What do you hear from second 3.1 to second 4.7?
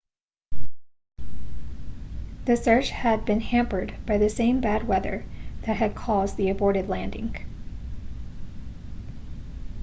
been hampered by the same